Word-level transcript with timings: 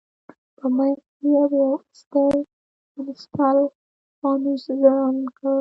په 0.57 0.65
منځ 0.75 0.97
کې 1.17 1.27
یې 1.33 1.43
یو 1.57 1.71
ستر 1.99 2.31
کرسټال 2.93 3.57
فانوس 4.19 4.63
ځوړند 4.81 5.23
کړ. 5.37 5.47